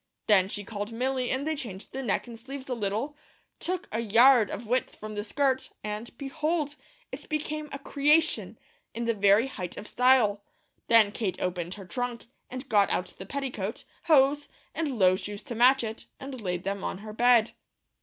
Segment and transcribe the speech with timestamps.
[0.25, 3.15] Then she called Milly and they changed the neck and sleeves a little,
[3.59, 6.75] took a yard of width from the skirt, and behold!
[7.11, 8.57] it became a "creation,"
[8.95, 10.41] in the very height of style.
[10.87, 15.53] Then Kate opened her trunk, and got out the petticoat, hose, and low shoes to
[15.53, 17.51] match it, and laid them on her bed.